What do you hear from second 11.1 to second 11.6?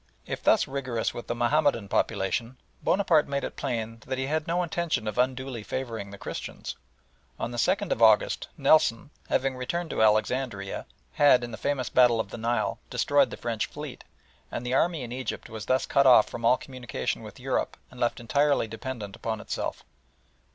had, in the